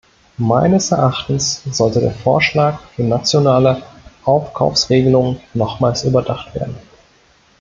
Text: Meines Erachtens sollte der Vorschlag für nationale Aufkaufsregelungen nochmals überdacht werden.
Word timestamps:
Meines 0.39 0.89
Erachtens 0.89 1.61
sollte 1.69 1.99
der 1.99 2.09
Vorschlag 2.09 2.79
für 2.95 3.03
nationale 3.03 3.83
Aufkaufsregelungen 4.25 5.39
nochmals 5.53 6.05
überdacht 6.05 6.55
werden. 6.55 6.75